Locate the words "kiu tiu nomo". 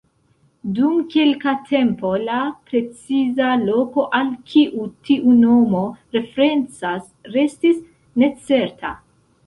4.53-5.85